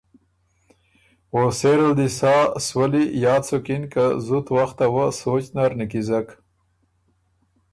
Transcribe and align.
او 1.35 1.41
سېره 1.59 1.87
ل 1.91 1.93
دی 1.97 2.07
سا 2.17 2.35
سولّي 2.67 3.03
یاد 3.25 3.41
سُکِن 3.49 3.83
که 3.93 4.03
زُت 4.25 4.47
وخته 4.57 4.85
وه 4.93 5.05
سوچ 5.21 5.45
نر 5.55 5.71
نیکیزک۔ 5.79 6.27